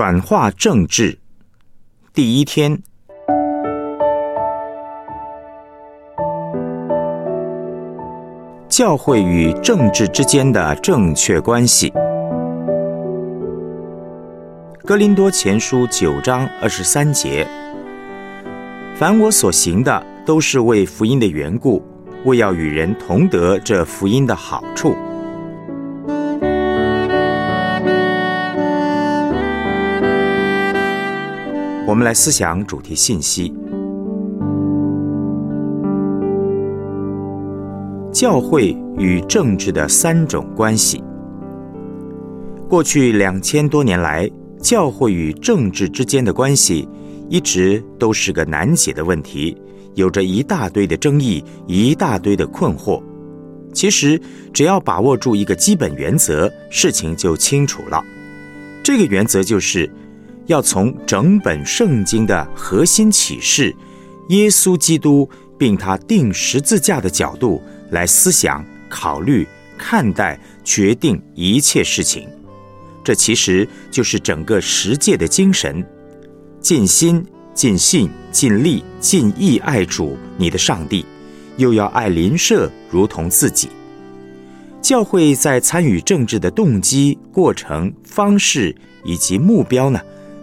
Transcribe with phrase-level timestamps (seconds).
[0.00, 1.18] 转化政治，
[2.14, 2.82] 第一天，
[8.66, 11.92] 教会与政治之间的正确关系。
[14.86, 17.46] 哥林多前书九章二十三节：
[18.96, 21.84] 凡我所行的，都是为福音的缘故，
[22.24, 24.96] 为要与人同得这福音的好处。
[31.90, 33.52] 我们来思想主题信息：
[38.12, 41.02] 教会与政治的三种关系。
[42.68, 44.30] 过去两千多年来，
[44.62, 46.88] 教会与政治之间的关系
[47.28, 49.60] 一直都是个难解的问题，
[49.96, 53.02] 有着一大堆的争议，一大堆的困惑。
[53.72, 54.16] 其实，
[54.52, 58.00] 只要把握住一个基本原则，事情就清楚了。
[58.80, 59.90] 这个原则就是。
[60.50, 63.72] 要从整本圣经的核心启示——
[64.30, 69.46] 耶稣基督，并他定十字架的角度来思想、考虑、
[69.78, 72.28] 看待、决定一切事情。
[73.04, 75.86] 这其实就是整个十诫的精神：
[76.60, 81.06] 尽心、尽性、尽力、尽意爱主你的上帝，
[81.58, 83.68] 又要爱邻舍如同自己。
[84.82, 90.00] 教会在参与政治的动机、过程、方式以及目标呢？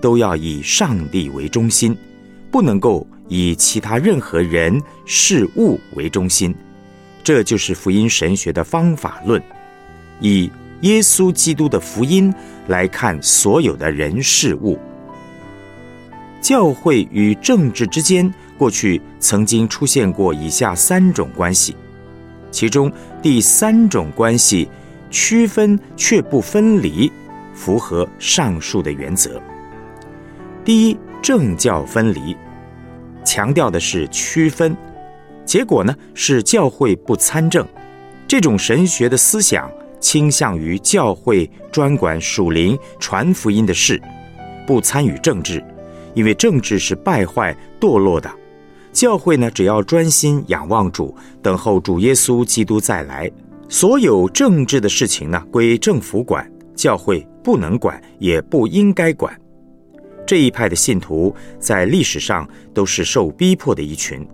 [0.00, 1.96] 都要以上帝为中心，
[2.50, 6.54] 不能够以其他任何人事物为中心。
[7.22, 9.40] 这就是福音神学的方法论，
[10.20, 12.32] 以耶稣基督的福音
[12.68, 14.78] 来看所有的人事物。
[16.40, 21.76] 教会与政治之间，过去曾经出现过以下三种关系，
[22.50, 24.66] 其中第三种关系
[25.10, 27.12] 区分却不分离，
[27.52, 29.38] 符合上述的原则。
[30.62, 32.36] 第一，政教分离，
[33.24, 34.76] 强调的是区分，
[35.46, 37.66] 结果呢是教会不参政。
[38.28, 39.70] 这种神学的思想
[40.00, 44.00] 倾向于教会专管属灵传福音的事，
[44.66, 45.64] 不参与政治，
[46.12, 48.30] 因为政治是败坏堕落的。
[48.92, 53.30] 教会呢只要专心仰望主，等候主耶稣基督再来。
[53.70, 59.39] 所有政治的事情呢归政府管，教会不能管，也不应该管。
[60.30, 64.24] 这一派的信徒在历史上都是受逼迫的一群，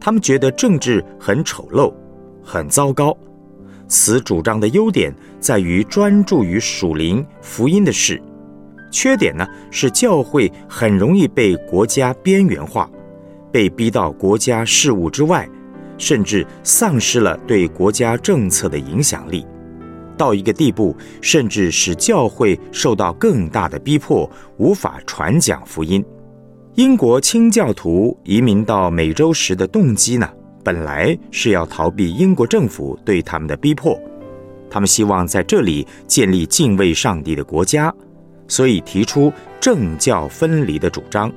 [0.00, 1.92] 他们觉得政治很丑陋、
[2.42, 3.14] 很糟糕。
[3.86, 8.18] 此主张的优点在于专注于属灵福音的事，
[8.90, 12.90] 缺点呢是教会很容易被国家边缘化，
[13.52, 15.46] 被逼到国家事务之外，
[15.98, 19.46] 甚至丧失了对国家政策的影响力。
[20.16, 26.04] 到一个地步，甚至使教会受到更大的逼迫，无法传讲福音。
[26.74, 30.28] 英国清教徒移民到美洲时的动机呢，
[30.62, 33.98] 本来是要逃避英国政府对他们的逼迫，
[34.68, 37.94] 他们希望在这里建立敬畏上帝的国家，
[38.46, 41.32] 所以提出政教分离的主张。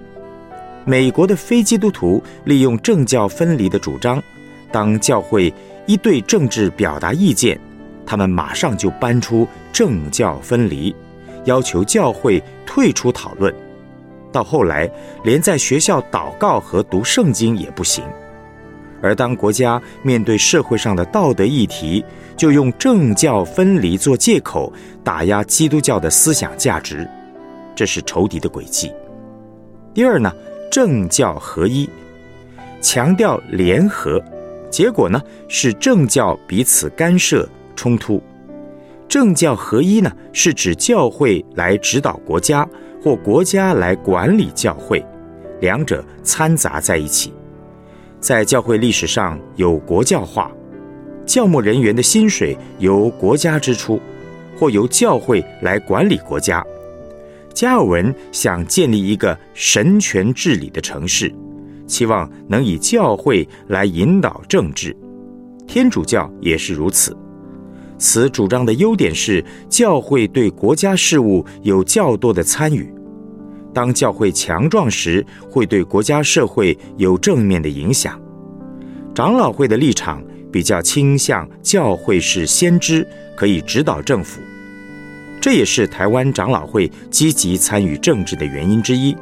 [0.86, 4.22] 美国的非基督徒利用政教分离的主张，
[4.72, 5.54] 当教会
[5.86, 7.60] 一对政治表达意见。
[8.10, 10.96] 他们马上就搬出政教分离，
[11.46, 13.54] 要求教会退出讨论。
[14.32, 14.90] 到后来，
[15.24, 18.04] 连在学校祷告和读圣经也不行。
[19.00, 22.04] 而当国家面对社会上的道德议题，
[22.36, 27.08] 就用政教分离做借口，打压基督教的思想价值，
[27.76, 28.92] 这是仇敌的诡计。
[29.94, 30.34] 第二呢，
[30.72, 31.88] 政教合一，
[32.82, 34.20] 强调联合，
[34.72, 37.48] 结果呢是政教彼此干涉。
[37.80, 38.22] 冲突，
[39.08, 42.68] 政教合一呢，是指教会来指导国家，
[43.02, 45.02] 或国家来管理教会，
[45.62, 47.32] 两者掺杂在一起。
[48.20, 50.52] 在教会历史上有国教化，
[51.26, 53.98] 教牧人员的薪水由国家支出，
[54.58, 56.62] 或由教会来管理国家。
[57.54, 61.34] 加尔文想建立一个神权治理的城市，
[61.88, 64.94] 期望能以教会来引导政治。
[65.66, 67.16] 天主教也是如此。
[68.00, 72.92] 此主张的优点是，教会对国家事务有较多的参与。
[73.74, 78.20] 当教会强壮时，会对国家社会有正面的影响。
[79.14, 83.06] 长老会的立场比较倾向教会是先知，
[83.36, 84.40] 可以指导政府。
[85.42, 89.16] 这也是台湾长老会积极参与政治的原因之一。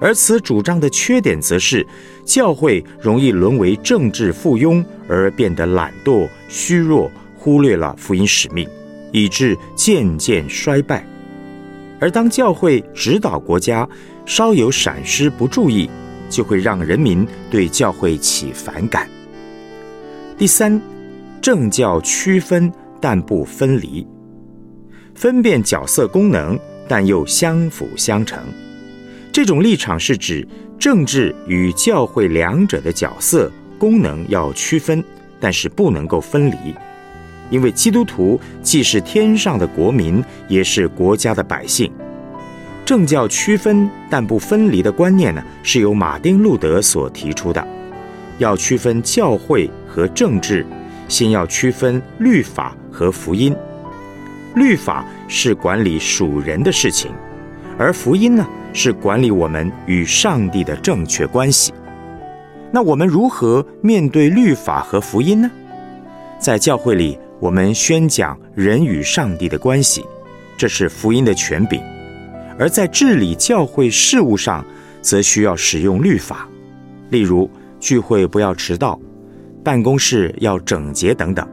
[0.00, 1.86] 而此主张的缺点，则是
[2.24, 7.08] 教会容易沦为政治附庸，而变得懒惰、虚弱。
[7.42, 8.68] 忽略了福音使命，
[9.10, 11.04] 以致渐渐衰败。
[11.98, 13.88] 而当教会指导国家
[14.24, 15.90] 稍有闪失、不注意，
[16.30, 19.08] 就会让人民对教会起反感。
[20.38, 20.80] 第三，
[21.40, 24.06] 政教区分但不分离，
[25.12, 26.56] 分辨角色功能，
[26.86, 28.40] 但又相辅相成。
[29.32, 30.46] 这种立场是指
[30.78, 35.02] 政治与教会两者的角色功能要区分，
[35.40, 36.56] 但是不能够分离。
[37.50, 41.90] 因为基督徒既是天上的国民，也是国家的百姓。
[42.84, 47.64] 政教区分但不分离的观念呢，是由马丁·路德所提出的。
[48.38, 50.66] 要区分教会和政治，
[51.06, 53.54] 先要区分律法和福音。
[54.54, 57.10] 律法是管理属人的事情，
[57.78, 61.72] 而福音呢，是管理我们与上帝的正确关系。
[62.70, 65.50] 那我们如何面对律法和福音呢？
[66.38, 67.18] 在教会里。
[67.42, 70.04] 我们宣讲人与上帝的关系，
[70.56, 71.82] 这是福音的权柄；
[72.56, 74.64] 而在治理教会事务上，
[75.00, 76.48] 则需要使用律法，
[77.10, 77.50] 例如
[77.80, 78.96] 聚会不要迟到，
[79.64, 81.44] 办公室要整洁等等。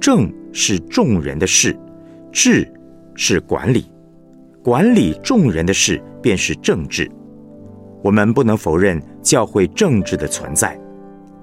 [0.00, 1.78] 政是众人的事，
[2.32, 2.66] 治
[3.14, 3.84] 是管理，
[4.64, 7.06] 管理众人的事便是政治。
[8.02, 10.80] 我们不能否认教会政治的存在，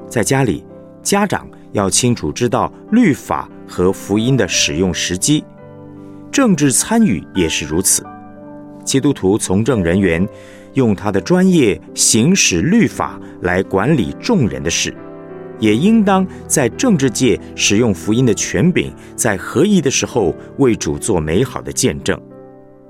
[0.10, 0.66] 在家里，
[1.06, 1.48] 家长。
[1.72, 5.44] 要清楚知道律法和福音的使用时机，
[6.32, 8.02] 政治参与也是如此。
[8.86, 10.26] 基督徒从政人员
[10.76, 14.96] 用他的专业行使律法来管理众人的事，
[15.60, 22.18] 也应当在政治界使用福音的权柄，在合一的时候为主做美好的见证。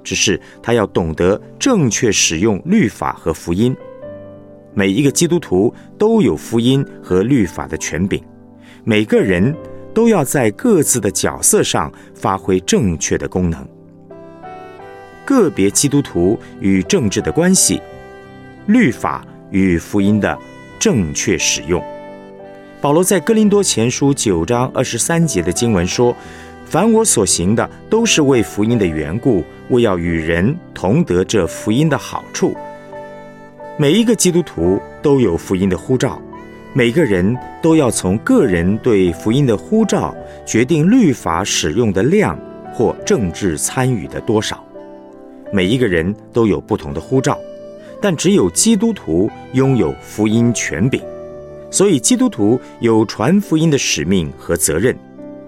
[0.03, 3.75] 只是他要懂得正确使用律法和福音。
[4.75, 8.21] 每一个基督徒都有福音和律法的权柄。
[8.83, 9.55] 每个人
[9.93, 13.67] 都要在各自的角色上发挥正确的功能。
[15.25, 17.81] 个别基督徒与政治的关系，
[18.67, 20.37] 律法与福音的
[20.77, 21.81] 正确使用。
[22.81, 26.15] 保罗在哥林多前书九章二十三节的经文说
[26.67, 32.55] ：“凡我所行的，都是为福音的缘故，为要与人同得这福音的好处。”
[33.77, 36.21] 每一个基督徒都有福音的呼召。
[36.73, 42.39] 每个人都要从个人对福音的呼召决定律法使用的量
[42.73, 44.63] 或政治参与的多少。
[45.51, 47.37] 每一个人都有不同的呼召，
[48.01, 51.01] 但只有基督徒拥有福音权柄，
[51.69, 54.95] 所以基督徒有传福音的使命和责任。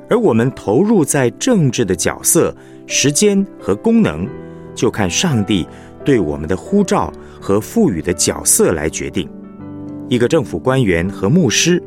[0.09, 2.53] 而我们投入在政治的角色、
[2.87, 4.27] 时间和功能，
[4.75, 5.65] 就看上帝
[6.03, 7.11] 对我们的呼召
[7.47, 9.25] 和赋予的角色来决定。
[10.09, 11.81] 一个政府官员和牧师，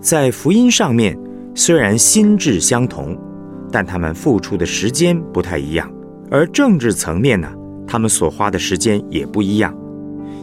[0.00, 1.18] 在福音上面
[1.52, 3.18] 虽然心智相同，
[3.72, 5.88] 但他们付出的时间不太一样；
[6.30, 7.52] 而政治层面呢，
[7.88, 9.76] 他们所花的时间也不一样。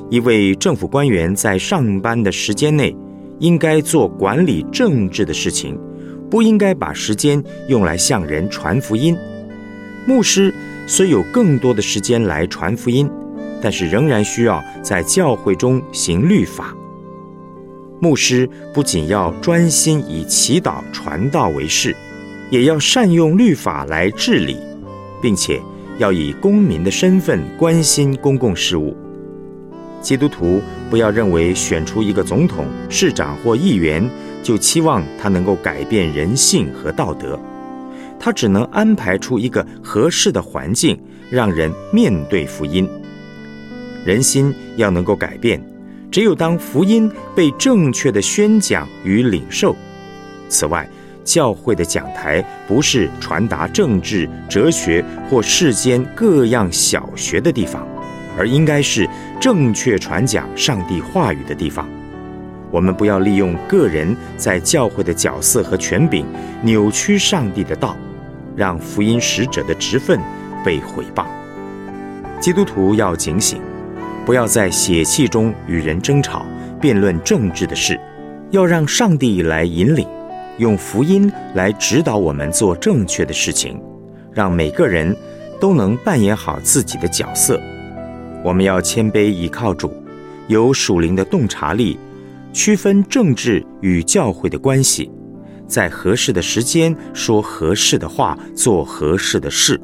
[0.10, 2.94] 一位政府官员在上班的时间内，
[3.40, 5.80] 应该做管理政治的事情，
[6.30, 9.16] 不应该把时间用来向人传福音。
[10.06, 10.54] 牧师
[10.86, 13.10] 虽有更多的时间来传福音，
[13.62, 16.76] 但是仍然需要在教会中行律法。
[18.00, 21.96] 牧师不仅要专心以祈祷传道为事，
[22.52, 24.58] 也要善用律法来治理，
[25.22, 25.60] 并且
[25.98, 28.96] 要以公民的身份关心公共事务。
[30.00, 34.08] 基督徒不要认为选出一个总统、市长或议员，
[34.44, 37.38] 就期望他能够改变人性和道德，
[38.20, 40.98] 他只能安排出一个合适的环境，
[41.32, 42.88] 让人面对福音。
[44.08, 45.62] 人心要能够改变。
[46.10, 49.76] 只有当福音被正确的宣讲与领受，
[50.48, 50.90] 此外，
[51.26, 57.86] 教会的讲台不是传达政治、哲学或世间各样小学的地方，
[58.38, 59.06] 而应该是
[59.42, 61.86] 正确传讲上帝话语的地方。
[62.72, 66.26] 我们不要利用个人在教会的角色和权柄，
[66.62, 67.98] 扭曲上帝的道，
[68.56, 70.18] 让福音使者的职分
[70.64, 71.26] 被毁谤。
[72.40, 73.67] 基督徒要警醒。
[74.28, 76.46] 不要在血气中与人争吵、
[76.82, 77.98] 辩论政治的事，
[78.52, 80.06] 要让上帝来引领，
[80.58, 83.82] 用福音来指导我们做正确的事情，
[84.34, 85.16] 让每个人
[85.62, 87.58] 都能扮演好自己的角色。
[88.44, 89.94] 我们要谦卑倚靠主，
[90.50, 91.98] 有属灵的洞察力，
[92.52, 95.10] 区分政治与教会的关系，
[95.66, 99.80] 在合适的时间说合适的话，做合适的事。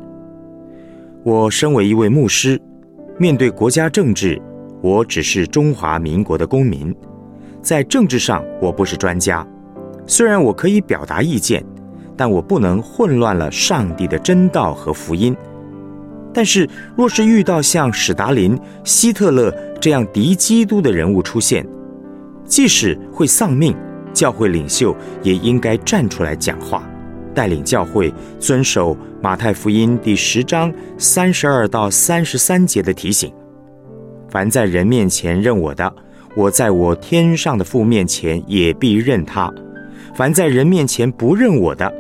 [1.24, 2.60] 我身为一位牧师。
[3.20, 4.42] 面对国家政治，
[4.82, 6.94] 我只是中华民国的公民，
[7.62, 9.48] 在政治上我不是专家。
[10.08, 11.64] 虽然我可以表达意见，
[12.18, 15.36] 但我不能混乱了上帝的真道和福音。
[16.34, 21.64] 但是，若是遇到像史达林、希特勒这样敌基督的人物出现，
[22.46, 23.76] 即使会丧命，
[24.12, 26.84] 教会领袖也应该站出来讲话，
[27.34, 33.34] 带领教会遵守马太福音第十章三十二到三十三节的提醒：
[34.30, 35.94] 凡在人面前认我的，
[36.36, 39.52] 我在我天上的父面前也必认他；
[40.16, 41.92] 凡在人面前不认我的，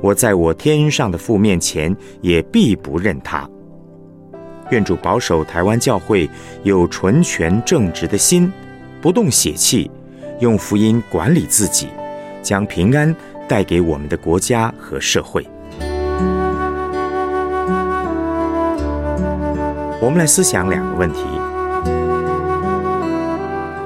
[0.00, 3.48] 我在我天上的父面前也必不认他。
[4.70, 6.28] 愿主保守台湾教会
[6.62, 8.52] 有纯全正直的心，
[9.00, 9.90] 不动血气。
[10.38, 11.88] 用福音管理自己，
[12.40, 13.14] 将平安
[13.50, 15.44] 带给我们的国家和社会。
[20.00, 21.24] 我们来思想两个问题：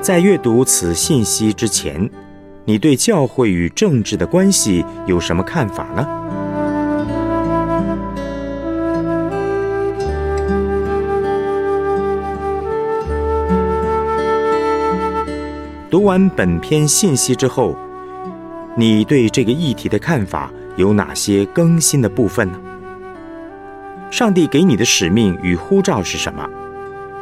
[0.03, 2.11] 在阅读此信息之前，
[2.67, 6.07] 你对教会与政治的关系有什么看法呢？
[15.91, 17.75] 读完本篇信息之后，
[18.77, 22.59] 你对这个议题的看法有哪些更新的部分呢？
[24.11, 26.45] 上帝给你的使命与呼召是什么？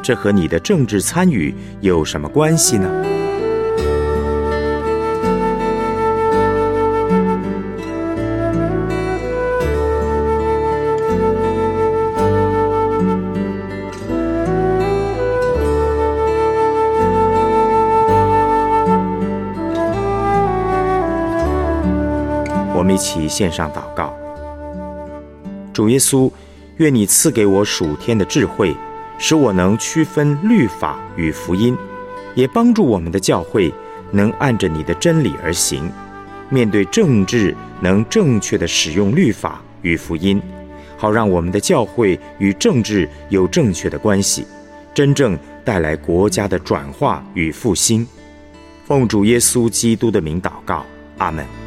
[0.02, 2.90] 这和你的政治参与有什么关系呢？
[23.32, 24.14] 献上祷告，
[25.72, 26.30] 主耶稣，
[26.76, 28.76] 愿你赐给我属天的智慧，
[29.16, 31.74] 使我能区分律法与福音，
[32.34, 33.72] 也帮助我们的教会
[34.10, 35.90] 能按着你的真理而行，
[36.50, 40.38] 面对政治能正确的使用律法与福音，
[40.98, 44.46] 好让我们的教会与政治有正确的关系，
[44.92, 48.06] 真正带来国家的转化与复兴。
[48.84, 50.84] 奉主耶稣基督的名祷告，
[51.16, 51.61] 阿门。